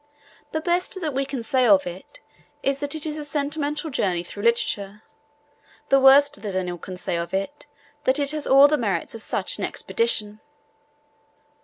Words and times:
The 0.51 0.61
best 0.61 0.99
that 0.99 1.13
we 1.13 1.25
can 1.25 1.43
say 1.43 1.67
of 1.67 1.85
it 1.85 2.21
is 2.63 2.79
that 2.79 2.95
it 2.95 3.05
is 3.05 3.19
a 3.19 3.23
Sentimental 3.23 3.91
Journey 3.91 4.23
through 4.23 4.41
Literature, 4.41 5.03
the 5.89 5.99
worst 5.99 6.41
that 6.41 6.55
any 6.55 6.71
one 6.71 6.79
could 6.81 6.99
say 6.99 7.17
of 7.17 7.35
it 7.35 7.67
is 7.67 7.67
that 8.05 8.17
it 8.17 8.31
has 8.31 8.47
all 8.47 8.67
the 8.67 8.79
merits 8.79 9.13
of 9.13 9.21
such 9.21 9.59
an 9.59 9.63
expedition. 9.63 10.39